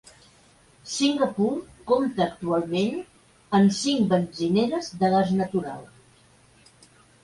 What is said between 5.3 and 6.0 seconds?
natural.